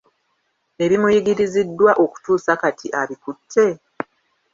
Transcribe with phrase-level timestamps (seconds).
[0.83, 3.65] Ebimuyigiriziddwa okutuusa kati abikutte?